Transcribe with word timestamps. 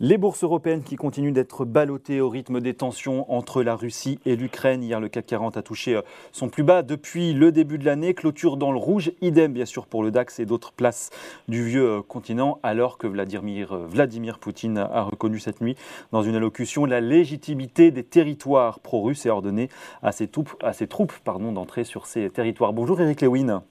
Les 0.00 0.18
bourses 0.18 0.42
européennes 0.42 0.82
qui 0.82 0.96
continuent 0.96 1.32
d'être 1.32 1.64
ballottées 1.64 2.20
au 2.20 2.28
rythme 2.28 2.60
des 2.60 2.74
tensions 2.74 3.32
entre 3.32 3.62
la 3.62 3.76
Russie 3.76 4.18
et 4.26 4.34
l'Ukraine. 4.34 4.82
Hier, 4.82 4.98
le 4.98 5.08
CAC 5.08 5.24
40 5.24 5.56
a 5.56 5.62
touché 5.62 5.94
euh, 5.94 6.02
son 6.32 6.48
plus 6.48 6.64
bas 6.64 6.82
depuis 6.82 7.32
le 7.32 7.52
début 7.52 7.78
de 7.78 7.84
l'année. 7.84 8.12
Clôture 8.12 8.56
dans 8.56 8.72
le 8.72 8.78
rouge, 8.78 9.12
idem 9.20 9.52
bien 9.52 9.66
sûr 9.66 9.86
pour 9.86 10.02
le 10.02 10.10
DAX 10.10 10.40
et 10.40 10.46
d'autres 10.46 10.72
places 10.72 11.10
du 11.46 11.62
vieux 11.62 11.86
euh, 11.86 12.02
continent, 12.02 12.58
alors 12.64 12.98
que 12.98 13.06
Vladimir, 13.06 13.72
euh, 13.72 13.86
Vladimir 13.86 14.40
Poutine 14.40 14.78
a 14.78 15.02
reconnu 15.02 15.38
cette 15.38 15.60
nuit 15.60 15.76
dans 16.10 16.22
une 16.22 16.34
allocution 16.34 16.86
la 16.86 17.00
légitimité 17.00 17.92
des 17.92 18.02
territoires 18.02 18.80
pro-russes 18.80 19.26
et 19.26 19.30
ordonné 19.30 19.68
à 20.02 20.10
ses 20.10 20.26
troupes, 20.26 20.56
à 20.60 20.72
ses 20.72 20.88
troupes 20.88 21.12
d'entrer 21.24 21.84
sur 21.84 22.06
ces 22.06 22.30
territoires. 22.30 22.72
Bonjour 22.72 23.00
Eric 23.00 23.20
Lewin. 23.20 23.62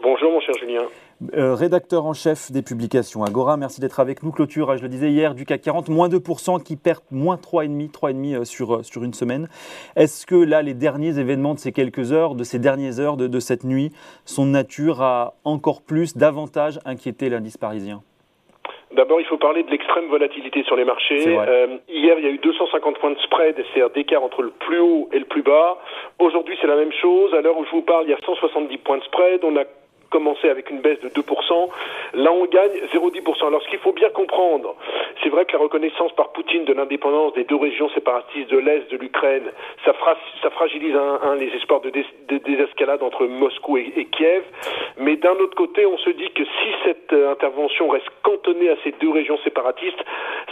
Bonjour 0.00 0.30
mon 0.30 0.40
cher 0.40 0.54
Julien. 0.60 0.82
Euh, 1.36 1.54
rédacteur 1.54 2.06
en 2.06 2.12
chef 2.12 2.50
des 2.50 2.62
publications 2.62 3.22
Agora, 3.22 3.56
merci 3.56 3.80
d'être 3.80 4.00
avec 4.00 4.22
nous. 4.22 4.32
Clôture, 4.32 4.76
je 4.76 4.82
le 4.82 4.88
disais 4.88 5.10
hier, 5.10 5.34
du 5.34 5.44
CAC 5.44 5.62
40, 5.62 5.88
moins 5.88 6.08
2% 6.08 6.62
qui 6.62 6.76
perd 6.76 7.00
moins 7.10 7.36
3,5%, 7.36 7.92
3,5 7.92 8.34
euh, 8.34 8.44
sur, 8.44 8.74
euh, 8.74 8.82
sur 8.82 9.04
une 9.04 9.14
semaine. 9.14 9.48
Est-ce 9.96 10.26
que 10.26 10.34
là, 10.34 10.62
les 10.62 10.74
derniers 10.74 11.18
événements 11.18 11.54
de 11.54 11.60
ces 11.60 11.72
quelques 11.72 12.12
heures, 12.12 12.34
de 12.34 12.44
ces 12.44 12.58
dernières 12.58 12.98
heures 12.98 13.16
de, 13.16 13.40
cette 13.40 13.64
nuit, 13.64 13.90
sont 14.24 14.44
de 14.44 14.50
nature 14.50 15.02
à 15.02 15.34
encore 15.44 15.82
plus, 15.82 16.16
davantage 16.16 16.78
inquiéter 16.84 17.28
l'indice 17.28 17.56
parisien? 17.56 18.02
D'abord, 18.92 19.20
il 19.20 19.26
faut 19.26 19.38
parler 19.38 19.62
de 19.64 19.70
l'extrême 19.70 20.06
volatilité 20.06 20.62
sur 20.64 20.76
les 20.76 20.84
marchés. 20.84 21.22
hier, 21.88 22.18
il 22.18 22.24
y 22.24 22.28
a 22.28 22.30
eu 22.30 22.38
250 22.38 22.98
points 22.98 23.10
de 23.10 23.18
spread, 23.18 23.56
c'est-à-dire 23.56 23.90
d'écart 23.90 24.22
entre 24.22 24.42
le 24.42 24.50
plus 24.50 24.78
haut 24.78 25.08
et 25.12 25.18
le 25.18 25.24
plus 25.24 25.42
bas. 25.42 25.78
Aujourd'hui, 26.18 26.56
c'est 26.60 26.68
la 26.68 26.76
même 26.76 26.92
chose. 26.92 27.34
À 27.34 27.40
l'heure 27.40 27.58
où 27.58 27.64
je 27.64 27.70
vous 27.70 27.82
parle, 27.82 28.04
il 28.06 28.10
y 28.10 28.14
a 28.14 28.18
170 28.24 28.78
points 28.78 28.98
de 28.98 29.02
spread. 29.04 29.40
On 29.42 29.56
a 29.56 29.64
commencé 30.10 30.48
avec 30.48 30.70
une 30.70 30.80
baisse 30.80 31.00
de 31.00 31.08
2%. 31.08 31.68
Là, 32.14 32.32
on 32.32 32.46
gagne 32.46 32.72
0,10%. 32.92 33.46
Alors, 33.46 33.62
ce 33.62 33.68
qu'il 33.68 33.78
faut 33.78 33.92
bien 33.92 34.10
comprendre, 34.10 34.76
c'est 35.22 35.28
vrai 35.28 35.44
que 35.44 35.52
la 35.52 35.58
reconnaissance 35.58 36.12
par 36.12 36.32
Poutine 36.32 36.64
de 36.64 36.72
l'indépendance 36.72 37.34
des 37.34 37.44
deux 37.44 37.56
régions 37.56 37.88
séparatistes 37.90 38.50
de 38.50 38.58
l'Est 38.58 38.90
de 38.90 38.96
l'Ukraine, 38.96 39.50
ça, 39.84 39.92
ça, 40.42 40.50
fragilise 40.50 40.94
un, 40.96 41.34
les 41.36 41.48
espoirs 41.56 41.80
de, 41.80 41.90
désescalade 42.38 43.02
entre 43.02 43.26
Moscou 43.26 43.78
et, 43.78 44.06
Kiev. 44.12 44.42
Mais 44.98 45.16
d'un 45.16 45.32
autre 45.32 45.54
côté, 45.56 45.86
on 45.86 45.98
se 45.98 46.10
dit 46.10 46.30
que 46.30 46.44
si 46.44 46.68
cette 46.84 47.12
euh, 47.12 47.32
intervention 47.32 47.88
reste 47.88 48.08
cantonnée 48.22 48.70
à 48.70 48.76
ces 48.84 48.92
deux 49.00 49.10
régions 49.10 49.38
séparatistes, 49.38 50.02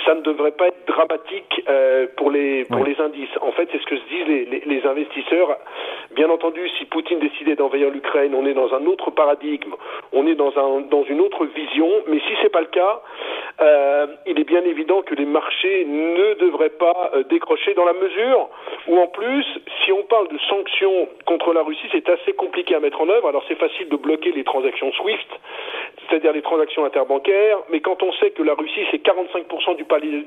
ça 0.05 0.15
ne 0.15 0.23
devrait 0.23 0.53
pas 0.53 0.69
être 0.69 0.87
dramatique 0.87 1.63
euh, 1.69 2.07
pour 2.17 2.31
les 2.31 2.65
pour 2.65 2.85
les 2.85 2.99
indices. 3.01 3.31
En 3.41 3.53
fait, 3.53 3.69
c'est 3.71 3.81
ce 3.81 3.87
que 3.87 3.97
se 3.97 4.09
disent 4.09 4.27
les, 4.27 4.63
les 4.67 4.87
investisseurs. 4.87 5.57
Bien 6.15 6.29
entendu, 6.31 6.69
si 6.79 6.85
Poutine 6.87 7.21
décidait 7.21 7.57
d'envahir 7.57 7.91
l'Ukraine, 7.91 8.35
on 8.35 8.47
est 8.47 8.55
dans 8.55 8.75
un 8.75 8.87
autre 8.87 9.11
on 10.13 10.27
est 10.27 10.35
dans, 10.35 10.51
dans 10.83 11.05
une 11.05 11.21
autre 11.21 11.45
vision, 11.47 11.89
mais 12.07 12.21
si 12.21 12.35
ce 12.37 12.43
n'est 12.45 12.51
pas 12.51 12.61
le 12.61 12.67
cas, 12.67 13.03
euh, 13.63 14.07
il 14.27 14.41
est 14.41 14.45
bien 14.45 14.63
évident 14.63 15.03
que 15.03 15.15
les 15.15 15.25
marchés 15.25 15.85
ne 15.85 16.35
devraient 16.35 16.71
pas 16.71 17.13
euh, 17.15 17.23
décrocher 17.25 17.75
dans 17.75 17.85
la 17.85 17.93
mesure 17.93 18.49
où 18.89 18.99
en 18.99 19.07
plus, 19.07 19.45
si 19.85 19.93
on 19.93 20.03
parle 20.03 20.29
de 20.29 20.39
sanctions 20.49 21.09
contre 21.27 21.53
la 21.53 21.63
Russie, 21.63 21.87
c'est 21.93 22.09
assez 22.09 22.33
compliqué 22.33 22.75
à 22.75 22.81
mettre 22.81 23.01
en 23.01 23.09
œuvre. 23.09 23.29
Alors 23.29 23.45
c'est 23.47 23.59
facile 23.59 23.89
de 23.89 23.97
bloquer 23.97 24.33
les 24.33 24.43
transactions 24.43 24.91
SWIFT, 24.93 25.29
c'est-à-dire 26.09 26.33
les 26.33 26.43
transactions 26.43 26.85
interbancaires, 26.85 27.59
mais 27.71 27.81
quand 27.81 28.03
on 28.03 28.13
sait 28.15 28.31
que 28.31 28.43
la 28.43 28.55
Russie 28.55 28.85
c'est 28.91 29.03
45% 29.03 29.77
du, 29.77 29.85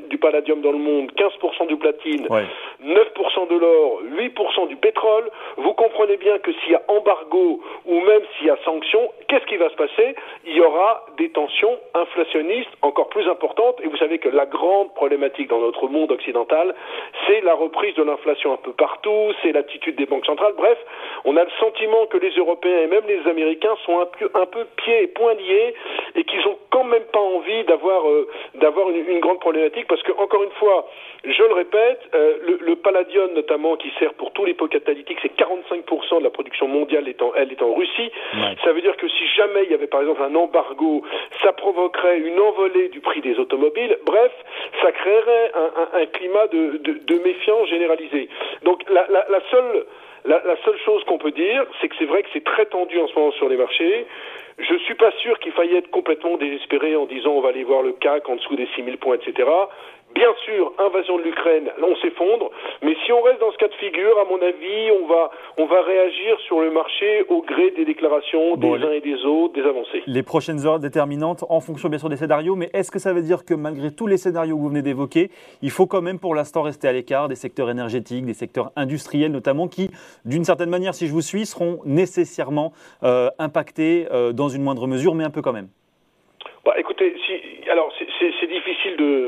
du, 0.08 0.17
palladium 0.17 0.61
dans 0.61 0.72
le 0.72 0.77
monde, 0.77 1.11
15% 1.17 1.67
du 1.67 1.75
platine, 1.75 2.27
9% 2.27 3.47
de 3.49 3.58
l'or, 3.58 4.02
8% 4.17 4.67
du 4.70 4.77
pétrole, 4.77 5.30
vous 5.58 5.73
comprenez 5.73 6.17
bien 6.17 6.38
que 6.39 6.53
s'il 6.53 6.72
y 6.72 6.75
a 6.75 6.81
embargo 6.88 7.61
ou 7.86 7.99
même 7.99 8.22
s'il 8.38 8.47
y 8.47 8.49
a 8.49 8.58
sanctions, 8.64 9.11
qu'est-ce 9.27 9.45
qui 9.45 9.58
va 9.58 9.70
se 9.70 9.75
passer? 9.75 10.16
Il 10.45 10.55
y 10.55 10.61
aura 10.61 11.05
des 11.17 11.30
tensions 11.30 11.77
inflationnistes 11.94 12.72
encore 12.81 13.09
plus 13.09 13.24
importantes 13.27 13.79
et 13.83 13.87
vous 13.87 13.97
savez 13.97 14.19
que 14.19 14.29
la 14.29 14.45
grande 14.45 14.93
problématique 14.93 15.49
dans 15.49 15.59
notre 15.59 15.87
monde 15.87 16.11
occidental, 16.11 16.75
c'est 17.27 17.41
la 17.41 17.53
reprise 17.53 17.95
de 17.95 18.03
l'inflation 18.03 18.53
un 18.53 18.58
peu 18.58 18.73
partout, 18.73 19.33
c'est 19.41 19.52
l'attitude 19.52 19.95
des 19.95 20.05
banques 20.05 20.25
centrales, 20.25 20.53
bref, 20.58 20.77
on 21.25 21.35
a 21.37 21.43
le 21.43 21.52
sentiment 21.59 22.05
que 22.08 22.17
les 22.17 22.31
Européens 22.31 22.81
et 22.81 22.87
même 22.87 23.03
les 23.08 23.27
Américains 23.30 23.75
sont 23.85 23.99
un 23.99 24.05
peu, 24.05 24.30
un 24.33 24.45
peu 24.45 24.65
pieds 24.77 25.03
et 25.03 25.08
poings 25.08 25.33
liés 25.33 25.73
et 26.15 26.23
qu'ils 26.23 26.45
ont 26.47 26.55
quand 26.75 26.83
même 26.83 27.05
pas 27.13 27.21
envie 27.21 27.63
d'avoir 27.63 28.05
euh, 28.09 28.27
d'avoir 28.55 28.89
une, 28.89 29.08
une, 29.08 29.21
grande 29.21 29.39
problématique 29.39 29.87
parce 29.87 30.03
que 30.03 30.11
encore 30.11 30.43
une 30.43 30.52
fois, 30.59 30.86
je 31.23 31.41
le 31.41 31.53
répète, 31.53 32.02
euh, 32.13 32.36
le, 32.41 32.58
le, 32.59 32.75
palladium 32.75 33.31
notamment 33.31 33.77
qui 33.77 33.89
sert 33.97 34.13
pour 34.15 34.33
tous 34.33 34.43
les 34.43 34.53
pots 34.53 34.67
catalytiques, 34.67 35.19
c'est 35.21 35.33
45% 35.39 36.19
de 36.19 36.23
la 36.25 36.30
production 36.31 36.67
mondiale 36.67 37.08
étant 37.08 37.31
elle 37.37 37.49
est 37.49 37.61
en 37.61 37.73
Russie. 37.73 38.11
Ça 38.65 38.73
veut 38.73 38.81
dire 38.81 38.97
que 38.97 39.08
si 39.08 39.25
jamais 39.37 39.64
il 39.64 39.71
y 39.71 39.73
avait 39.73 39.87
par 39.87 40.02
exemple 40.02 40.21
un 40.21 40.35
embargo, 40.35 41.02
ça 41.41 41.53
provoquerait 41.53 42.19
une 42.19 42.41
envolée 42.41 42.89
du 42.89 42.99
prix 42.99 43.21
des 43.21 43.39
automobiles. 43.39 43.97
Bref, 44.05 44.33
ça 44.81 44.91
créerait 44.91 45.52
un, 45.53 45.69
un, 45.81 46.02
un 46.02 46.05
climat 46.08 46.47
de, 46.47 46.77
de, 46.83 46.99
de, 47.05 47.23
méfiance 47.23 47.69
généralisée. 47.69 48.27
Donc 48.64 48.83
la, 48.89 49.08
la, 49.08 49.25
la 49.30 49.39
seule 49.49 49.85
la, 50.25 50.41
la 50.43 50.55
seule 50.63 50.77
chose 50.80 51.03
qu'on 51.05 51.17
peut 51.17 51.31
dire, 51.31 51.65
c'est 51.80 51.87
que 51.87 51.95
c'est 51.97 52.05
vrai 52.05 52.23
que 52.23 52.30
c'est 52.33 52.43
très 52.43 52.65
tendu 52.65 52.99
en 52.99 53.08
ce 53.08 53.15
moment 53.15 53.31
sur 53.31 53.49
les 53.49 53.58
marchés. 53.58 54.05
Je 54.58 54.75
suis 54.80 54.95
pas 54.95 55.11
sûr 55.21 55.37
qu'il 55.39 55.52
faille 55.52 55.75
être 55.75 55.91
complètement 55.91 56.37
désespéré 56.37 56.95
en 56.95 57.05
disant 57.05 57.31
on 57.31 57.41
va 57.41 57.49
aller 57.49 57.63
voir 57.63 57.81
le 57.81 57.91
CAC 57.91 58.27
en 58.30 58.37
dessous 58.37 58.55
des 58.55 58.67
6000 58.75 58.97
points, 58.97 59.15
etc. 59.15 59.49
Bien 60.15 60.33
sûr, 60.45 60.71
invasion 60.80 61.17
de 61.17 61.23
l'Ukraine, 61.23 61.65
là 61.65 61.86
on 61.86 61.95
s'effondre, 61.98 62.49
mais 62.81 62.95
si 63.05 63.11
on 63.11 63.21
reste 63.21 63.42
dans 63.42 63.52
ce 63.52 63.58
cas 63.58 63.67
de 63.67 63.73
figure, 63.73 64.17
à 64.17 64.23
mon 64.23 64.42
avis, 64.42 64.89
on 65.03 65.08
va, 65.08 65.30
on 65.58 65.65
va 65.65 65.81
réagir 65.81 66.39
sur 66.48 66.61
le 66.61 66.71
marché 66.71 67.26
au 67.27 67.42
gré 67.42 67.71
des 67.71 67.83
déclarations 67.83 68.55
des 68.55 68.70
uns 68.70 68.92
et 68.92 69.02
des 69.02 69.26
autres, 69.26 69.55
des 69.55 69.67
avancées. 69.67 70.03
Les 70.08 70.23
prochaines 70.23 70.65
heures 70.65 70.80
déterminantes 70.80 71.43
en 71.49 71.59
fonction 71.59 71.89
bien 71.89 71.99
sûr 71.99 72.08
des 72.08 72.15
scénarios, 72.15 72.55
mais 72.55 72.70
est-ce 72.73 72.92
que 72.92 72.99
ça 72.99 73.11
veut 73.11 73.23
dire 73.23 73.43
que 73.43 73.53
malgré 73.53 73.92
tous 73.92 74.08
les 74.08 74.15
scénarios 74.15 74.55
que 74.55 74.61
vous 74.61 74.70
venez 74.70 74.81
d'évoquer, 74.81 75.31
il 75.61 75.70
faut 75.70 75.86
quand 75.86 76.02
même 76.02 76.17
pour 76.17 76.33
l'instant 76.33 76.61
rester 76.61 76.87
à 76.87 76.93
l'écart 76.93 77.27
des 77.27 77.36
secteurs 77.36 77.70
énergétiques, 77.70 78.26
des 78.26 78.33
secteurs 78.33 78.71
industriels 78.77 79.33
notamment, 79.33 79.67
qui, 79.67 79.89
d'une 80.23 80.45
certaine 80.45 80.70
manière, 80.70 80.93
si 80.93 81.08
je 81.08 81.11
vous 81.11 81.20
suis, 81.20 81.45
seront 81.45 81.82
nécessairement 81.83 82.71
euh, 83.03 83.27
impactés 83.37 84.08
euh, 84.14 84.32
dans 84.32 84.47
une 84.47 84.64
moindre 84.64 84.87
mesure, 84.87 85.14
mais 85.14 85.26
un 85.26 85.30
peu 85.30 85.42
quand 85.42 85.52
même? 85.52 85.67
Bah, 86.65 86.73
écoutez, 86.80 87.14
si, 87.27 87.70
alors 87.70 87.92
c'est 87.97 88.47
difficile 88.47 88.97
de, 88.97 89.24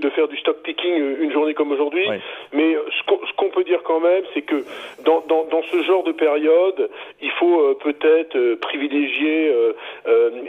de, 0.00 0.10
faire 0.10 0.28
du 0.28 0.36
stock 0.38 0.62
picking 0.62 1.00
euh, 1.00 1.16
une 1.20 1.32
journée 1.32 1.54
comme 1.54 1.72
aujourd'hui, 1.72 2.06
mais 2.52 2.74
euh, 2.74 2.82
ce 2.90 3.32
qu'on 3.36 3.50
peut 3.50 3.64
dire 3.64 3.82
quand 3.82 4.00
même, 4.00 4.22
c'est 4.34 4.42
que 4.42 4.64
dans, 5.04 5.20
dans, 5.28 5.44
dans, 5.44 5.62
ce 5.62 5.82
genre 5.82 6.02
de 6.02 6.12
période, 6.12 6.90
il 7.20 7.30
faut 7.32 7.60
euh, 7.60 7.78
peut-être 7.80 8.54
privilégier 8.60 9.52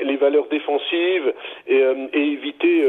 les 0.03 0.15
valeurs 0.17 0.47
défensives 0.47 1.33
et, 1.67 1.81
et 2.13 2.21
éviter 2.21 2.83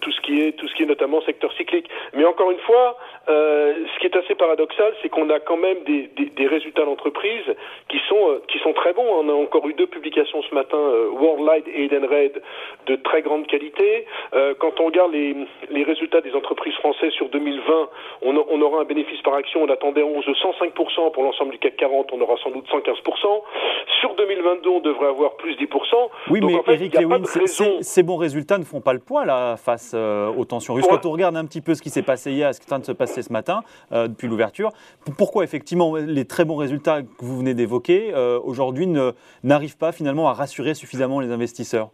tout 0.00 0.12
ce 0.12 0.20
qui 0.20 0.42
est 0.42 0.52
tout 0.52 0.66
ce 0.68 0.74
qui 0.74 0.82
est 0.82 0.86
notamment 0.86 1.20
secteur 1.22 1.52
cyclique. 1.54 1.88
Mais 2.14 2.24
encore 2.24 2.50
une 2.50 2.58
fois, 2.58 2.96
ce 3.26 3.98
qui 4.00 4.06
est 4.06 4.16
assez 4.16 4.34
paradoxal, 4.34 4.94
c'est 5.02 5.08
qu'on 5.08 5.28
a 5.30 5.40
quand 5.40 5.56
même 5.56 5.78
des, 5.84 6.08
des, 6.16 6.26
des 6.26 6.46
résultats 6.46 6.84
d'entreprise 6.84 7.44
qui 7.88 7.98
sont 8.08 8.40
qui 8.48 8.58
sont 8.58 8.72
très 8.72 8.92
bons. 8.92 9.06
On 9.06 9.28
a 9.28 9.32
encore 9.32 9.68
eu 9.68 9.74
deux 9.74 9.86
publications 9.86 10.42
ce 10.42 10.54
matin, 10.54 10.78
Worldlight 11.12 11.66
et 11.68 11.84
Edenred 11.84 12.42
de 12.86 12.96
très 12.96 13.22
grande 13.22 13.46
qualité. 13.46 14.06
Quand 14.58 14.80
on 14.80 14.86
regarde 14.86 15.12
les, 15.12 15.36
les, 15.70 15.84
résultats 15.84 15.97
des 16.06 16.34
entreprises 16.34 16.74
françaises 16.74 17.12
sur 17.12 17.28
2020, 17.28 17.88
on, 18.22 18.36
on, 18.36 18.62
aura 18.62 18.82
un 18.82 18.84
bénéfice 18.84 19.20
par 19.22 19.34
action, 19.34 19.62
on 19.62 19.70
attendait 19.70 20.02
11 20.02 20.24
de 20.24 20.32
105% 20.32 21.12
pour 21.12 21.22
l'ensemble 21.22 21.52
du 21.52 21.58
CAC 21.58 21.76
40, 21.76 22.12
on 22.12 22.20
aura 22.20 22.36
sans 22.42 22.50
doute 22.50 22.66
115%. 22.68 23.42
Sur 24.00 24.14
2022, 24.14 24.68
on 24.68 24.80
devrait 24.80 25.08
avoir 25.08 25.36
plus 25.36 25.54
10%. 25.54 25.66
Oui, 26.30 26.40
mais 26.42 26.54
Eric 26.68 27.00
Lewin, 27.00 27.22
ces 27.80 28.02
bons 28.02 28.16
résultats 28.16 28.58
ne 28.58 28.64
font 28.64 28.80
pas 28.80 28.92
le 28.92 29.00
poids 29.00 29.24
là, 29.24 29.56
face 29.56 29.92
euh, 29.94 30.28
aux 30.28 30.44
tensions 30.44 30.74
russes. 30.74 30.86
Quand 30.88 31.06
on 31.06 31.10
regarde 31.10 31.36
un 31.36 31.44
petit 31.44 31.60
peu 31.60 31.74
ce 31.74 31.82
qui 31.82 31.90
s'est 31.90 32.02
passé 32.02 32.32
hier, 32.32 32.54
ce 32.54 32.60
qui 32.60 32.66
est 32.66 32.68
en 32.68 32.76
train 32.76 32.80
de 32.80 32.86
se 32.86 32.92
passer 32.92 33.22
ce 33.22 33.32
matin, 33.32 33.60
euh, 33.92 34.08
depuis 34.08 34.28
l'ouverture, 34.28 34.70
pourquoi 35.16 35.44
effectivement 35.44 35.96
les 35.96 36.24
très 36.24 36.44
bons 36.44 36.56
résultats 36.56 37.02
que 37.02 37.24
vous 37.24 37.38
venez 37.38 37.54
d'évoquer 37.54 38.12
aujourd'hui 38.44 38.86
n'arrivent 39.42 39.78
pas 39.78 39.92
finalement 39.92 40.28
à 40.28 40.32
rassurer 40.32 40.74
suffisamment 40.74 41.20
les 41.20 41.30
investisseurs? 41.30 41.90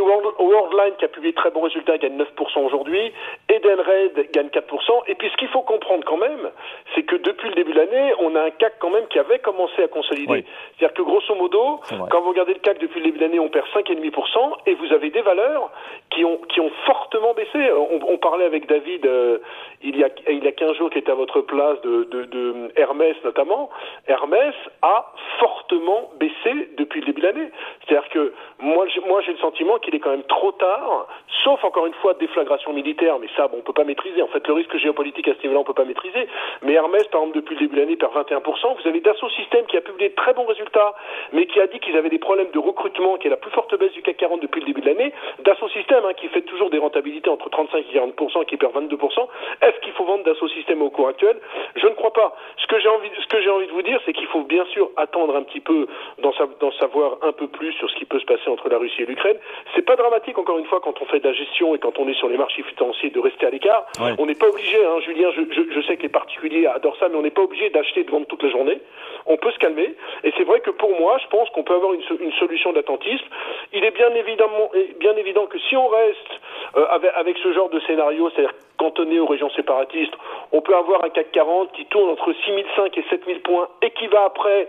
Worldline 0.00 0.96
qui 0.98 1.04
a 1.04 1.08
publié 1.08 1.32
très 1.32 1.50
bons 1.50 1.62
résultats, 1.62 1.98
gagne 1.98 2.16
9% 2.16 2.64
aujourd'hui. 2.64 3.12
Edenred 3.48 4.30
gagne 4.32 4.48
4%. 4.48 5.02
Et 5.08 5.14
puis 5.14 5.28
ce 5.30 5.36
qu'il 5.36 5.48
faut 5.48 5.62
comprendre 5.62 6.04
quand 6.04 6.16
même, 6.16 6.50
c'est 6.94 7.02
que 7.02 7.16
depuis 7.16 7.48
le 7.48 7.54
début 7.54 7.72
de 7.72 7.78
l'année, 7.78 8.12
on 8.20 8.34
a 8.36 8.42
un 8.42 8.50
CAC 8.50 8.74
quand 8.78 8.90
même 8.90 9.06
qui 9.08 9.18
avait 9.18 9.38
commencé 9.38 9.82
à 9.82 9.88
consolider. 9.88 10.44
C'est-à-dire 10.78 10.94
que 10.94 11.02
grosso 11.02 11.34
modo, 11.34 11.80
quand 12.10 12.20
vous 12.20 12.30
regardez 12.30 12.54
le 12.54 12.60
CAC 12.60 12.78
depuis 12.78 13.00
le 13.00 13.06
début 13.06 13.18
de 13.18 13.24
l'année, 13.24 13.40
on 13.40 13.48
perd 13.48 13.66
5,5% 13.74 14.56
et 14.66 14.74
vous 14.74 14.92
avez 14.92 15.10
des 15.10 15.22
valeurs 15.22 15.70
qui 16.10 16.24
ont, 16.24 16.38
qui 16.48 16.60
ont 16.60 16.70
fortement 16.86 17.34
baissé. 17.34 17.70
On, 17.72 18.18
parlait 18.18 18.44
avec 18.44 18.66
David 18.66 19.06
euh, 19.06 19.38
il, 19.82 19.96
y 19.96 20.04
a, 20.04 20.08
il 20.28 20.44
y 20.44 20.48
a 20.48 20.52
15 20.52 20.76
jours 20.76 20.90
qui 20.90 20.98
était 20.98 21.12
à 21.12 21.14
votre 21.14 21.40
place 21.40 21.80
de, 21.82 22.04
de, 22.04 22.24
de 22.24 22.54
Hermès 22.76 23.16
notamment. 23.24 23.70
Hermès 24.06 24.54
a 24.82 25.12
fortement 25.38 26.10
baissé 26.18 26.70
depuis 26.76 27.00
le 27.00 27.06
début 27.06 27.20
de 27.20 27.26
l'année. 27.26 27.50
C'est-à-dire 27.86 28.08
que 28.10 28.34
moi, 28.58 28.86
moi 29.06 29.22
j'ai 29.22 29.32
le 29.32 29.38
sentiment 29.38 29.78
qu'il 29.78 29.94
est 29.94 30.00
quand 30.00 30.10
même 30.10 30.24
trop 30.24 30.40
trop 30.40 30.52
tard, 30.52 31.06
sauf 31.44 31.62
encore 31.64 31.86
une 31.86 31.92
fois 32.00 32.14
déflagration 32.14 32.72
militaire, 32.72 33.18
mais 33.18 33.28
ça, 33.36 33.46
bon, 33.46 33.58
on 33.58 33.60
peut 33.60 33.74
pas 33.74 33.84
maîtriser. 33.84 34.22
En 34.22 34.28
fait, 34.28 34.46
le 34.48 34.54
risque 34.54 34.74
géopolitique 34.78 35.28
à 35.28 35.34
ce 35.34 35.42
niveau-là, 35.42 35.60
on 35.60 35.64
peut 35.64 35.74
pas 35.74 35.84
maîtriser. 35.84 36.26
Mais 36.62 36.72
Hermès, 36.72 37.04
par 37.08 37.20
exemple, 37.20 37.36
depuis 37.36 37.56
le 37.56 37.60
début 37.60 37.76
de 37.76 37.80
l'année, 37.82 37.96
perd 37.96 38.14
21%. 38.14 38.80
Vous 38.80 38.88
avez 38.88 39.00
Dassault 39.00 39.28
Systèmes 39.30 39.66
qui 39.66 39.76
a 39.76 39.82
publié 39.82 40.08
de 40.08 40.14
très 40.14 40.32
bons 40.32 40.46
résultats, 40.46 40.94
mais 41.34 41.44
qui 41.44 41.60
a 41.60 41.66
dit 41.66 41.78
qu'ils 41.78 41.96
avaient 41.98 42.08
des 42.08 42.18
problèmes 42.18 42.50
de 42.52 42.58
recrutement, 42.58 43.18
qui 43.18 43.26
est 43.26 43.30
la 43.30 43.36
plus 43.36 43.50
forte 43.50 43.78
baisse 43.78 43.92
du 43.92 44.00
CAC 44.00 44.16
40 44.16 44.40
depuis 44.40 44.60
le 44.60 44.66
début 44.66 44.80
de 44.80 44.86
l'année. 44.86 45.12
Dassault 45.44 45.68
Systèmes, 45.68 45.99
hein, 46.06 46.14
qui 46.14 46.28
fait 46.28 46.42
toujours 46.42 46.70
des 46.70 46.78
rentabilités 46.78 47.30
entre 47.30 47.48
35 47.50 47.84
et 47.92 47.98
40%, 47.98 48.44
qui 48.46 48.56
perd 48.56 48.74
22%. 48.74 49.28
Est-ce 49.62 49.80
qu'il 49.80 49.92
faut 49.92 50.04
vendre 50.04 50.24
Dassault 50.24 50.48
Systèmes 50.48 50.82
au 50.82 50.90
cours 50.90 51.08
actuel? 51.08 51.36
Je 51.76 51.86
ne 51.86 51.94
crois 51.94 52.12
pas. 52.12 52.36
Ce 52.58 52.66
que 52.66 52.78
j'ai 52.80 52.88
envie, 52.88 53.10
ce 53.20 53.26
que 53.26 53.40
j'ai 53.40 53.50
envie 53.50 53.66
de 53.66 53.72
vous 53.72 53.82
dire, 53.82 54.00
c'est 54.04 54.12
qu'il 54.12 54.26
faut 54.26 54.42
bien 54.42 54.64
sûr 54.66 54.90
attendre 54.96 55.36
un 55.36 55.42
petit 55.42 55.60
peu 55.60 55.86
d'en 56.18 56.72
savoir 56.72 57.18
un 57.22 57.32
peu 57.32 57.48
plus 57.48 57.72
sur 57.74 57.90
ce 57.90 57.96
qui 57.96 58.04
peut 58.04 58.18
se 58.18 58.24
passer 58.24 58.48
entre 58.48 58.68
la 58.68 58.78
Russie 58.78 59.02
et 59.02 59.06
l'Ukraine. 59.06 59.36
C'est 59.74 59.82
pas 59.82 59.96
dramatique, 59.96 60.38
encore 60.38 60.58
une 60.58 60.66
fois, 60.66 60.80
quand 60.80 61.00
on 61.00 61.04
fait 61.06 61.20
de 61.20 61.28
la 61.28 61.34
gestion 61.34 61.74
et 61.74 61.78
quand 61.78 61.98
on 61.98 62.08
est 62.08 62.14
sur 62.14 62.28
les 62.28 62.36
marchés 62.36 62.62
financiers, 62.62 63.10
de 63.10 63.20
rester 63.20 63.46
à 63.46 63.50
l'écart. 63.50 63.86
On 64.18 64.26
n'est 64.26 64.34
pas 64.34 64.48
obligé, 64.48 64.84
hein, 64.84 65.00
Julien, 65.00 65.30
je, 65.32 65.42
je, 65.50 65.62
je, 65.72 65.80
sais 65.86 65.96
que 65.96 66.02
les 66.02 66.08
particuliers 66.08 66.66
adorent 66.66 66.96
ça, 66.98 67.08
mais 67.08 67.16
on 67.16 67.22
n'est 67.22 67.30
pas 67.30 67.42
obligé 67.42 67.70
d'acheter 67.70 68.00
et 68.00 68.04
de 68.04 68.10
vendre 68.10 68.26
toute 68.26 68.42
la 68.42 68.50
journée. 68.50 68.80
On 69.26 69.36
peut 69.36 69.50
se 69.50 69.58
calmer. 69.58 69.94
Et 70.24 70.29
que 70.60 70.70
pour 70.70 70.98
moi, 70.98 71.18
je 71.22 71.28
pense 71.28 71.48
qu'on 71.50 71.62
peut 71.62 71.74
avoir 71.74 71.92
une, 71.92 72.32
solution 72.32 72.72
d'attentisme. 72.72 73.24
Il 73.72 73.84
est 73.84 73.90
bien 73.90 74.10
évidemment, 74.14 74.70
évident 75.16 75.46
que 75.46 75.58
si 75.58 75.76
on 75.76 75.88
reste 75.88 76.30
euh, 76.76 76.86
avec, 76.90 77.10
avec, 77.14 77.38
ce 77.38 77.52
genre 77.52 77.68
de 77.70 77.80
scénario, 77.80 78.30
c'est-à-dire 78.30 78.54
cantonné 78.80 79.20
aux 79.20 79.26
régions 79.26 79.50
séparatistes, 79.50 80.14
on 80.52 80.62
peut 80.62 80.74
avoir 80.74 81.04
un 81.04 81.10
CAC 81.10 81.32
40 81.32 81.72
qui 81.72 81.84
tourne 81.86 82.08
entre 82.08 82.32
6005 82.32 82.96
et 82.96 83.04
7000 83.10 83.42
points 83.42 83.68
et 83.82 83.90
qui 83.90 84.06
va 84.06 84.24
après 84.24 84.68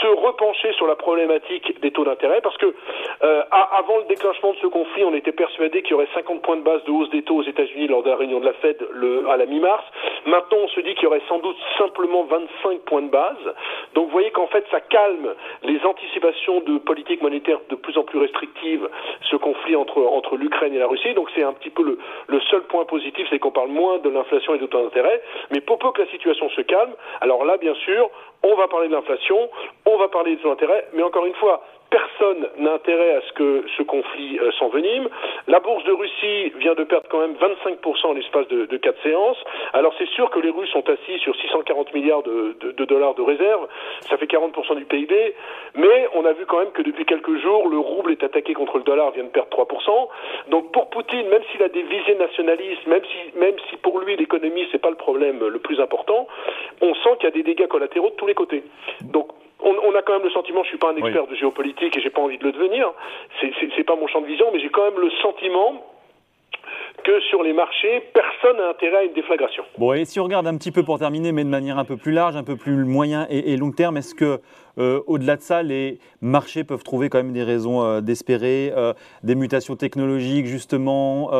se 0.00 0.06
repencher 0.06 0.72
sur 0.74 0.86
la 0.86 0.94
problématique 0.94 1.80
des 1.80 1.90
taux 1.90 2.04
d'intérêt 2.04 2.40
parce 2.40 2.56
que 2.58 2.72
euh, 3.22 3.42
avant 3.50 3.98
le 3.98 4.04
déclenchement 4.04 4.52
de 4.52 4.58
ce 4.58 4.68
conflit, 4.68 5.02
on 5.02 5.14
était 5.14 5.32
persuadé 5.32 5.82
qu'il 5.82 5.90
y 5.92 5.94
aurait 5.94 6.08
50 6.14 6.40
points 6.42 6.56
de 6.56 6.62
base 6.62 6.84
de 6.84 6.92
hausse 6.92 7.10
des 7.10 7.22
taux 7.22 7.38
aux 7.38 7.42
États-Unis 7.42 7.88
lors 7.88 8.04
de 8.04 8.10
la 8.10 8.16
réunion 8.16 8.38
de 8.38 8.44
la 8.44 8.52
Fed 8.54 8.76
à 9.28 9.36
la 9.36 9.46
mi-mars. 9.46 9.84
Maintenant, 10.26 10.58
on 10.62 10.68
se 10.68 10.80
dit 10.80 10.94
qu'il 10.94 11.04
y 11.04 11.06
aurait 11.06 11.22
sans 11.28 11.38
doute 11.40 11.56
simplement 11.78 12.24
25 12.24 12.80
points 12.82 13.02
de 13.02 13.10
base. 13.10 13.54
Donc, 13.94 14.06
vous 14.06 14.12
voyez 14.12 14.30
qu'en 14.30 14.46
fait, 14.46 14.64
ça 14.70 14.80
calme 14.80 15.34
les 15.64 15.80
anticipations 15.84 16.60
de 16.60 16.78
politique 16.78 17.22
monétaire 17.22 17.58
de 17.70 17.74
plus 17.74 17.96
en 17.98 18.04
plus 18.04 18.18
restrictive, 18.18 18.88
ce 19.30 19.36
conflit 19.36 19.74
entre, 19.74 20.00
entre 20.02 20.36
l'Ukraine 20.36 20.74
et 20.74 20.78
la 20.78 20.86
Russie. 20.86 21.14
Donc, 21.14 21.28
c'est 21.34 21.42
un 21.42 21.52
petit 21.52 21.70
peu 21.70 21.82
le, 21.82 21.98
le 22.28 22.40
seul 22.50 22.62
point 22.62 22.84
positif, 22.84 23.26
c'est 23.30 23.38
qu'on 23.48 23.60
parle 23.60 23.70
moins 23.70 23.98
de 23.98 24.10
l'inflation 24.10 24.54
et 24.54 24.58
de 24.58 24.66
taux 24.66 24.82
d'intérêt. 24.82 25.22
Mais 25.50 25.60
pour 25.60 25.78
peu 25.78 25.90
que 25.92 26.02
la 26.02 26.08
situation 26.08 26.48
se 26.50 26.60
calme, 26.62 26.92
alors 27.20 27.44
là, 27.44 27.56
bien 27.56 27.74
sûr, 27.74 28.10
on 28.42 28.54
va 28.54 28.68
parler 28.68 28.88
de 28.88 28.92
l'inflation, 28.92 29.48
on 29.86 29.96
va 29.96 30.08
parler 30.08 30.36
des 30.36 30.42
taux 30.42 30.50
d'intérêt, 30.50 30.86
mais 30.92 31.02
encore 31.02 31.24
une 31.24 31.34
fois, 31.34 31.62
Personne 31.90 32.48
n'a 32.58 32.74
intérêt 32.74 33.16
à 33.16 33.20
ce 33.22 33.32
que 33.32 33.64
ce 33.76 33.82
conflit 33.82 34.38
euh, 34.38 34.50
s'envenime. 34.58 35.08
La 35.46 35.60
bourse 35.60 35.84
de 35.84 35.92
Russie 35.92 36.52
vient 36.58 36.74
de 36.74 36.84
perdre 36.84 37.06
quand 37.08 37.20
même 37.20 37.34
25% 37.34 38.06
en 38.06 38.12
l'espace 38.12 38.46
de, 38.48 38.66
de 38.66 38.76
quatre 38.76 39.02
séances. 39.02 39.38
Alors 39.72 39.94
c'est 39.98 40.08
sûr 40.10 40.28
que 40.30 40.38
les 40.38 40.50
Russes 40.50 40.70
sont 40.70 40.88
assis 40.88 41.18
sur 41.20 41.34
640 41.36 41.94
milliards 41.94 42.22
de, 42.22 42.84
dollars 42.84 43.14
de 43.14 43.22
réserve, 43.22 43.68
ça 44.08 44.16
fait 44.16 44.26
40% 44.26 44.76
du 44.76 44.84
PIB, 44.84 45.34
mais 45.76 46.08
on 46.14 46.24
a 46.24 46.32
vu 46.32 46.46
quand 46.46 46.58
même 46.58 46.72
que 46.72 46.82
depuis 46.82 47.04
quelques 47.04 47.36
jours, 47.38 47.68
le 47.68 47.78
rouble 47.78 48.12
est 48.12 48.22
attaqué 48.22 48.54
contre 48.54 48.78
le 48.78 48.84
dollar, 48.84 49.10
vient 49.12 49.24
de 49.24 49.28
perdre 49.28 49.50
3%. 49.50 50.08
Donc 50.48 50.72
pour 50.72 50.90
Poutine, 50.90 51.28
même 51.28 51.42
s'il 51.50 51.62
a 51.62 51.68
des 51.68 51.82
visées 51.82 52.16
nationalistes, 52.16 52.86
même 52.86 53.02
si, 53.70 53.76
pour 53.78 54.00
lui 54.00 54.16
l'économie 54.16 54.66
c'est 54.72 54.80
pas 54.80 54.90
le 54.90 54.96
problème 54.96 55.46
le 55.46 55.58
plus 55.58 55.80
important, 55.80 56.26
on 56.80 56.94
sent 56.94 57.10
qu'il 57.18 57.24
y 57.24 57.32
a 57.32 57.34
des 57.34 57.42
dégâts 57.42 57.66
collatéraux 57.66 58.10
de 58.10 58.14
tous 58.16 58.26
les 58.26 58.34
côtés. 58.34 58.62
Quand 60.08 60.14
même 60.14 60.24
le 60.24 60.30
sentiment, 60.30 60.62
je 60.62 60.68
suis 60.70 60.78
pas 60.78 60.90
un 60.90 60.96
expert 60.96 61.24
oui. 61.24 61.30
de 61.30 61.36
géopolitique 61.36 61.94
et 61.94 62.00
j'ai 62.00 62.08
pas 62.08 62.22
envie 62.22 62.38
de 62.38 62.44
le 62.44 62.52
devenir, 62.52 62.90
c'est 63.40 63.84
pas 63.84 63.94
mon 63.94 64.06
champ 64.08 64.22
de 64.22 64.26
vision, 64.26 64.46
mais 64.52 64.58
j'ai 64.58 64.70
quand 64.70 64.84
même 64.90 64.98
le 64.98 65.10
sentiment 65.22 65.84
que 67.04 67.20
sur 67.28 67.42
les 67.42 67.52
marchés, 67.52 68.02
personne 68.14 68.56
n'a 68.56 68.70
intérêt 68.70 68.96
à 68.96 69.02
une 69.04 69.12
déflagration. 69.12 69.64
Bon, 69.76 69.92
et 69.92 70.06
si 70.06 70.18
on 70.18 70.24
regarde 70.24 70.46
un 70.46 70.56
petit 70.56 70.72
peu 70.72 70.82
pour 70.82 70.98
terminer, 70.98 71.32
mais 71.32 71.44
de 71.44 71.50
manière 71.50 71.78
un 71.78 71.84
peu 71.84 71.98
plus 71.98 72.12
large, 72.12 72.36
un 72.36 72.42
peu 72.42 72.56
plus 72.56 72.84
moyen 72.84 73.26
et, 73.28 73.52
et 73.52 73.56
long 73.58 73.70
terme, 73.70 73.98
est-ce 73.98 74.14
que 74.14 74.40
euh, 74.78 75.00
au-delà 75.06 75.36
de 75.36 75.42
ça, 75.42 75.62
les 75.62 75.98
marchés 76.20 76.64
peuvent 76.64 76.84
trouver 76.84 77.08
quand 77.08 77.18
même 77.18 77.32
des 77.32 77.42
raisons 77.42 77.82
euh, 77.82 78.00
d'espérer, 78.00 78.72
euh, 78.76 78.92
des 79.22 79.34
mutations 79.34 79.76
technologiques 79.76 80.46
justement, 80.46 81.30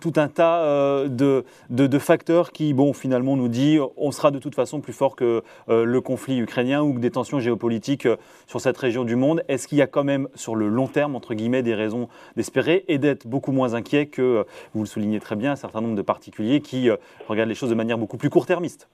tout 0.00 0.12
un 0.16 0.28
tas 0.28 1.04
de, 1.08 1.98
facteurs 1.98 2.52
qui, 2.52 2.72
bon, 2.74 2.92
finalement 2.92 3.36
nous 3.36 3.48
dit 3.48 3.78
on 3.96 4.12
sera 4.12 4.30
de 4.30 4.38
toute 4.38 4.54
façon 4.54 4.80
plus 4.80 4.92
fort 4.92 5.16
que 5.16 5.42
le 5.68 6.00
conflit 6.00 6.38
ukrainien 6.38 6.82
ou 6.82 6.94
que 6.94 6.98
des 6.98 7.10
tensions 7.10 7.40
géopolitiques 7.40 8.08
sur 8.46 8.60
cette 8.60 8.76
région 8.76 9.04
du 9.04 9.16
monde. 9.16 9.42
Est-ce 9.48 9.68
qu'il 9.68 9.78
y 9.78 9.82
a 9.82 9.86
quand 9.86 10.04
même 10.04 10.28
sur 10.34 10.54
le 10.54 10.68
long 10.68 10.86
terme, 10.86 11.16
entre 11.16 11.34
guillemets, 11.34 11.62
des 11.62 11.74
raisons 11.74 12.08
d'espérer 12.36 12.84
et 12.88 12.98
d'être 12.98 13.26
beaucoup 13.26 13.52
moins 13.52 13.74
inquiet 13.74 14.06
que, 14.06 14.44
vous 14.74 14.80
le 14.80 14.86
soulignez 14.86 15.20
très 15.20 15.36
bien, 15.36 15.52
un 15.52 15.56
certain 15.56 15.80
nombre 15.80 15.96
de 15.96 16.02
particuliers 16.02 16.60
qui 16.60 16.88
regardent 17.28 17.48
les 17.48 17.54
choses 17.54 17.70
de 17.70 17.74
manière 17.74 17.98
beaucoup 17.98 18.16
plus 18.16 18.30
court-termiste? 18.30 18.88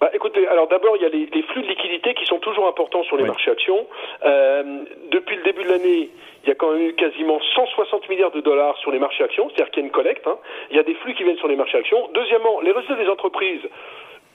Bah, 0.00 0.10
écoutez, 0.14 0.46
alors 0.46 0.68
d'abord, 0.68 0.96
il 0.96 1.02
y 1.02 1.06
a 1.06 1.08
les, 1.08 1.26
les, 1.26 1.42
flux 1.42 1.62
de 1.62 1.66
liquidités 1.66 2.14
qui 2.14 2.24
sont 2.24 2.38
toujours 2.38 2.68
importants 2.68 3.02
sur 3.02 3.16
les 3.16 3.24
oui. 3.24 3.28
marchés 3.28 3.50
actions. 3.50 3.86
Euh, 4.24 4.84
depuis 5.10 5.36
le 5.36 5.42
début 5.42 5.64
de 5.64 5.70
l'année, 5.70 6.10
il 6.44 6.48
y 6.48 6.52
a 6.52 6.54
quand 6.54 6.70
même 6.70 6.82
eu 6.82 6.94
quasiment 6.94 7.40
160 7.40 8.08
milliards 8.08 8.30
de 8.30 8.40
dollars 8.40 8.76
sur 8.78 8.92
les 8.92 9.00
marchés 9.00 9.24
actions, 9.24 9.48
c'est-à-dire 9.48 9.72
qu'il 9.72 9.82
y 9.82 9.84
a 9.84 9.86
une 9.86 9.92
collecte. 9.92 10.26
Hein. 10.26 10.38
Il 10.70 10.76
y 10.76 10.80
a 10.80 10.84
des 10.84 10.94
flux 10.94 11.14
qui 11.14 11.24
viennent 11.24 11.38
sur 11.38 11.48
les 11.48 11.56
marchés 11.56 11.78
actions. 11.78 12.08
Deuxièmement, 12.14 12.60
les 12.60 12.70
résultats 12.70 12.94
des 12.94 13.08
entreprises. 13.08 13.62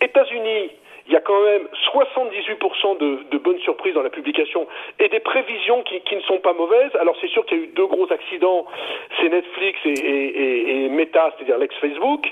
États-Unis, 0.02 0.72
il 1.08 1.14
y 1.14 1.16
a 1.16 1.22
quand 1.22 1.42
même 1.44 1.68
78% 1.94 2.98
de, 2.98 3.20
de, 3.32 3.38
bonnes 3.38 3.60
surprises 3.60 3.94
dans 3.94 4.04
la 4.04 4.10
publication 4.10 4.68
et 5.00 5.10
des 5.10 5.20
prévisions 5.20 5.84
qui, 5.84 6.00
qui 6.02 6.16
ne 6.16 6.22
sont 6.22 6.40
pas 6.40 6.54
mauvaises. 6.54 6.96
Alors 7.00 7.16
c'est 7.20 7.28
sûr 7.28 7.46
qu'il 7.46 7.58
y 7.58 7.62
a 7.62 7.64
eu 7.64 7.68
deux 7.68 7.88
gros 7.88 8.12
accidents, 8.12 8.66
c'est 9.20 9.30
Netflix 9.30 9.80
et, 9.86 9.90
et, 9.90 10.26
et, 10.26 10.86
et 10.86 10.90
Meta, 10.90 11.34
c'est-à-dire 11.36 11.58
l'ex-Facebook. 11.58 12.26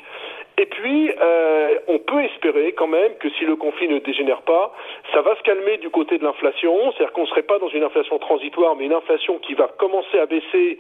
Et 0.62 0.68
puis, 0.68 1.12
euh, 1.20 1.80
on 1.88 1.98
peut 1.98 2.24
espérer 2.24 2.74
quand 2.74 2.86
même 2.86 3.16
que 3.16 3.32
si 3.32 3.46
le 3.46 3.56
conflit 3.56 3.88
ne 3.88 3.98
dégénère 3.98 4.44
pas, 4.44 4.72
ça 5.12 5.22
va 5.24 5.36
se 5.36 5.42
calmer 5.42 5.78
du 5.78 5.90
côté 5.90 6.20
de 6.20 6.24
l'inflation, 6.24 6.92
c'est-à-dire 6.92 7.14
qu'on 7.14 7.24
ne 7.24 7.28
serait 7.34 7.42
pas 7.42 7.58
dans 7.58 7.70
une 7.70 7.82
inflation 7.82 8.20
transitoire, 8.20 8.76
mais 8.76 8.86
une 8.86 8.94
inflation 8.94 9.40
qui 9.40 9.56
va 9.56 9.68
commencer 9.80 10.20
à 10.20 10.28
baisser 10.28 10.78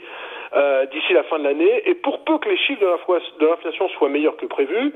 euh, 0.53 0.85
d'ici 0.85 1.13
la 1.13 1.23
fin 1.23 1.39
de 1.39 1.45
l'année. 1.45 1.81
Et 1.85 1.95
pour 1.95 2.23
peu 2.25 2.37
que 2.37 2.49
les 2.49 2.57
chiffres 2.57 2.79
de 3.39 3.45
l'inflation 3.47 3.89
soient 3.89 4.09
meilleurs 4.09 4.37
que 4.37 4.45
prévu, 4.45 4.93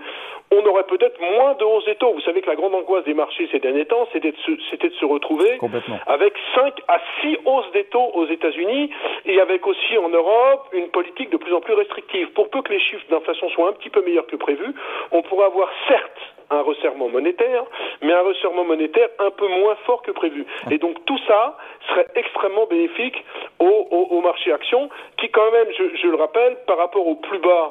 on 0.52 0.64
aurait 0.66 0.84
peut-être 0.84 1.20
moins 1.20 1.56
de 1.56 1.64
hausse 1.64 1.86
des 1.86 1.96
taux. 1.96 2.14
Vous 2.14 2.22
savez 2.22 2.42
que 2.42 2.50
la 2.50 2.56
grande 2.56 2.76
angoisse 2.76 3.04
des 3.06 3.14
marchés 3.14 3.50
ces 3.52 3.60
derniers 3.60 3.86
temps, 3.86 4.08
c'était 4.14 4.31
de, 4.31 4.88
de, 4.88 4.94
se 4.94 5.06
retrouver 5.06 5.58
avec 6.06 6.34
5 6.54 6.74
à 6.88 7.00
6 7.22 7.38
hausses 7.46 7.72
des 7.74 7.86
taux 7.86 8.12
aux 8.14 8.28
États-Unis 8.28 8.92
et 9.26 9.40
avec 9.40 9.66
aussi 9.66 9.98
en 9.98 10.10
Europe 10.10 10.68
une 10.74 10.90
politique 10.90 11.31
de 11.31 11.38
plus 11.38 11.54
en 11.54 11.62
plus 11.62 11.74
restrictive. 11.74 12.30
Pour 12.34 12.50
peu 12.50 12.62
que 12.62 12.72
les 12.72 12.80
chiffres 12.80 13.06
d'inflation 13.10 13.50
soient 13.50 13.70
un 13.70 13.74
petit 13.74 13.90
peu 13.90 14.04
meilleurs 14.04 14.28
que 14.28 14.36
prévu, 14.36 14.75
on 15.12 15.22
pourrait 15.24 15.45
avoir 15.48 15.69
certes 15.88 16.35
un 16.50 16.62
resserrement 16.62 17.09
monétaire, 17.09 17.63
mais 18.01 18.13
un 18.13 18.21
resserrement 18.21 18.65
monétaire 18.65 19.09
un 19.19 19.31
peu 19.31 19.47
moins 19.47 19.75
fort 19.86 20.01
que 20.01 20.12
prévu. 20.12 20.45
Et 20.71 20.77
donc 20.77 21.03
tout 21.06 21.19
ça 21.27 21.57
serait 21.89 22.07
extrêmement 22.16 22.66
bénéfique 22.66 23.23
au, 23.59 23.87
au, 23.92 24.18
au 24.18 24.21
marché 24.21 24.52
actions, 24.52 24.90
qui 25.18 25.30
quand 25.30 25.52
même, 25.52 25.68
je, 25.78 25.95
je, 25.97 26.07
le 26.07 26.16
rappelle, 26.16 26.57
par 26.68 26.78
rapport 26.78 27.07
au 27.07 27.16
plus 27.16 27.40
bas 27.40 27.68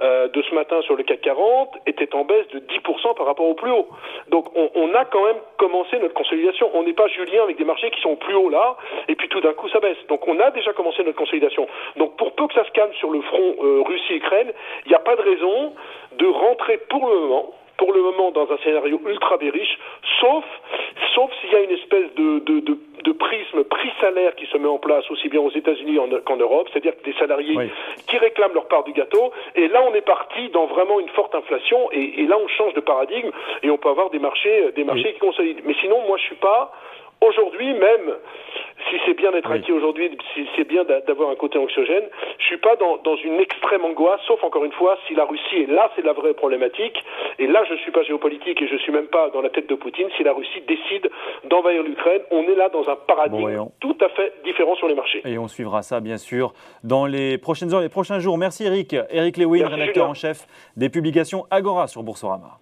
euh, 0.00 0.28
de 0.28 0.42
ce 0.42 0.54
matin 0.54 0.80
sur 0.82 0.94
le 0.94 1.02
CAC 1.02 1.22
40, 1.22 1.70
était 1.86 2.14
en 2.14 2.24
baisse 2.24 2.46
de 2.48 2.60
10% 2.60 3.16
par 3.16 3.26
rapport 3.26 3.46
au 3.46 3.54
plus 3.54 3.72
haut. 3.72 3.88
Donc 4.28 4.46
on, 4.54 4.70
on, 4.74 4.94
a 4.94 5.04
quand 5.04 5.24
même 5.24 5.38
commencé 5.56 5.98
notre 5.98 6.14
consolidation. 6.14 6.70
On 6.74 6.84
n'est 6.84 6.92
pas 6.92 7.08
Julien 7.08 7.42
avec 7.42 7.56
des 7.56 7.64
marchés 7.64 7.90
qui 7.90 8.00
sont 8.00 8.10
au 8.10 8.16
plus 8.16 8.34
haut 8.34 8.48
là, 8.48 8.76
et 9.08 9.16
puis 9.16 9.28
tout 9.28 9.40
d'un 9.40 9.54
coup 9.54 9.68
ça 9.70 9.80
baisse. 9.80 9.98
Donc 10.08 10.26
on 10.28 10.38
a 10.38 10.52
déjà 10.52 10.72
commencé 10.72 11.02
notre 11.02 11.18
consolidation. 11.18 11.66
Donc 11.96 12.16
pour 12.16 12.32
peu 12.32 12.46
que 12.46 12.54
ça 12.54 12.64
se 12.64 12.70
calme 12.70 12.92
sur 12.94 13.10
le 13.10 13.20
front 13.22 13.56
euh, 13.60 13.82
Russie-Ukraine, 13.82 14.52
il 14.86 14.90
n'y 14.90 14.94
a 14.94 15.00
pas 15.00 15.16
de 15.16 15.22
raison 15.22 15.74
de 16.12 16.26
rentrer 16.26 16.78
pour 16.88 17.08
le 17.08 17.18
moment 17.18 17.50
pour 17.78 17.92
le 17.92 18.02
moment 18.02 18.32
dans 18.32 18.50
un 18.52 18.58
scénario 18.58 19.00
ultra 19.06 19.36
bériche, 19.38 19.78
sauf, 20.20 20.44
sauf 21.14 21.30
s'il 21.40 21.52
y 21.52 21.56
a 21.56 21.60
une 21.60 21.70
espèce 21.70 22.12
de, 22.16 22.40
de, 22.40 22.60
de, 22.60 22.78
de 23.04 23.12
prisme 23.12 23.64
prix-salaire 23.64 24.34
qui 24.34 24.46
se 24.46 24.58
met 24.58 24.68
en 24.68 24.78
place 24.78 25.08
aussi 25.10 25.28
bien 25.28 25.40
aux 25.40 25.50
États-Unis 25.50 25.98
qu'en 26.24 26.36
Europe, 26.36 26.68
c'est-à-dire 26.72 26.94
des 27.04 27.14
salariés 27.14 27.56
oui. 27.56 27.70
qui 28.08 28.18
réclament 28.18 28.54
leur 28.54 28.66
part 28.66 28.82
du 28.82 28.92
gâteau. 28.92 29.32
Et 29.54 29.68
là, 29.68 29.82
on 29.88 29.94
est 29.94 30.02
parti 30.02 30.48
dans 30.50 30.66
vraiment 30.66 30.98
une 30.98 31.08
forte 31.10 31.34
inflation, 31.34 31.90
et, 31.92 32.22
et, 32.22 32.26
là, 32.26 32.36
on 32.38 32.48
change 32.48 32.74
de 32.74 32.80
paradigme 32.80 33.30
et 33.62 33.70
on 33.70 33.78
peut 33.78 33.88
avoir 33.88 34.10
des 34.10 34.18
marchés, 34.18 34.72
des 34.74 34.84
marchés 34.84 35.06
oui. 35.06 35.14
qui 35.14 35.20
consolident. 35.20 35.62
Mais 35.64 35.74
sinon, 35.80 36.02
moi, 36.06 36.18
je 36.18 36.24
suis 36.24 36.36
pas 36.36 36.72
Aujourd'hui, 37.20 37.72
même 37.74 38.14
si 38.88 38.96
c'est 39.04 39.14
bien 39.14 39.32
d'être 39.32 39.50
oui. 39.50 39.58
inquiet 39.58 39.72
aujourd'hui, 39.72 40.10
si 40.34 40.46
c'est 40.56 40.66
bien 40.66 40.84
d'avoir 40.84 41.30
un 41.30 41.34
côté 41.34 41.58
anxiogène, 41.58 42.04
je 42.38 42.44
suis 42.44 42.58
pas 42.58 42.76
dans, 42.76 42.98
dans, 42.98 43.16
une 43.16 43.40
extrême 43.40 43.84
angoisse, 43.84 44.20
sauf 44.26 44.42
encore 44.44 44.64
une 44.64 44.72
fois, 44.72 44.96
si 45.06 45.14
la 45.14 45.24
Russie 45.24 45.56
est 45.56 45.70
là, 45.70 45.90
c'est 45.96 46.04
la 46.04 46.12
vraie 46.12 46.34
problématique. 46.34 47.02
Et 47.38 47.46
là, 47.46 47.64
je 47.68 47.74
suis 47.76 47.90
pas 47.90 48.02
géopolitique 48.02 48.60
et 48.62 48.68
je 48.68 48.76
suis 48.76 48.92
même 48.92 49.08
pas 49.08 49.30
dans 49.30 49.42
la 49.42 49.50
tête 49.50 49.68
de 49.68 49.74
Poutine. 49.74 50.08
Si 50.16 50.22
la 50.22 50.32
Russie 50.32 50.62
décide 50.66 51.10
d'envahir 51.50 51.82
l'Ukraine, 51.82 52.22
on 52.30 52.42
est 52.44 52.54
là 52.54 52.68
dans 52.68 52.88
un 52.88 52.96
paradigme 52.96 53.56
bon, 53.56 53.72
tout 53.80 53.96
à 54.00 54.08
fait 54.10 54.32
différent 54.44 54.76
sur 54.76 54.88
les 54.88 54.94
marchés. 54.94 55.22
Et 55.24 55.38
on 55.38 55.48
suivra 55.48 55.82
ça, 55.82 56.00
bien 56.00 56.18
sûr, 56.18 56.52
dans 56.84 57.06
les 57.06 57.38
prochaines 57.38 57.74
heures, 57.74 57.80
les 57.80 57.88
prochains 57.88 58.20
jours. 58.20 58.38
Merci 58.38 58.64
Eric. 58.64 58.94
Eric 59.10 59.36
Lewin, 59.36 59.66
rédacteur 59.66 60.08
en 60.08 60.14
chef 60.14 60.46
des 60.76 60.88
publications 60.88 61.46
Agora 61.50 61.88
sur 61.88 62.02
Boursorama. 62.02 62.58